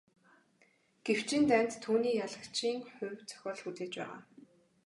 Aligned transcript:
Гэвч 1.05 1.27
энэ 1.37 1.47
дайнд 1.51 1.71
түүнийг 1.83 2.15
ялагдагчийн 2.25 2.79
хувь 2.93 3.19
зохиол 3.29 3.59
хүлээж 3.61 3.93
байгаа. 3.99 4.19